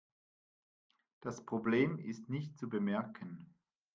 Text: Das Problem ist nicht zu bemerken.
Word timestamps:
Das 1.21 1.45
Problem 1.45 1.99
ist 1.99 2.27
nicht 2.27 2.57
zu 2.57 2.67
bemerken. 2.69 3.53